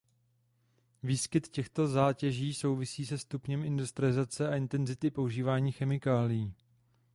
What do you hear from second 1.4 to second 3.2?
těchto zátěží souvisí se